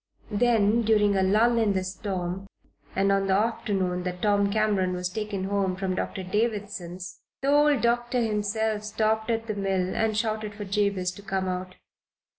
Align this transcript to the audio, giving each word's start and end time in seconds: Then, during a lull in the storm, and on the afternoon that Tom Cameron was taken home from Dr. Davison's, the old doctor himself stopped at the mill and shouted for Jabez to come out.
Then, 0.31 0.81
during 0.81 1.15
a 1.15 1.21
lull 1.21 1.59
in 1.59 1.73
the 1.73 1.83
storm, 1.83 2.47
and 2.95 3.11
on 3.11 3.27
the 3.27 3.35
afternoon 3.35 4.01
that 4.01 4.23
Tom 4.23 4.51
Cameron 4.51 4.93
was 4.93 5.09
taken 5.09 5.43
home 5.43 5.75
from 5.75 5.93
Dr. 5.93 6.23
Davison's, 6.23 7.19
the 7.41 7.49
old 7.49 7.81
doctor 7.81 8.19
himself 8.19 8.83
stopped 8.83 9.29
at 9.29 9.45
the 9.45 9.53
mill 9.53 9.93
and 9.95 10.17
shouted 10.17 10.55
for 10.55 10.65
Jabez 10.65 11.11
to 11.11 11.21
come 11.21 11.47
out. 11.47 11.75